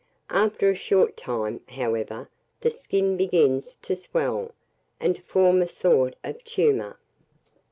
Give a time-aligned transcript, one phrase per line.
[0.31, 2.27] After a short time, however,
[2.61, 4.49] the skin begins to swell,
[4.99, 6.97] and to form a sort of tumour.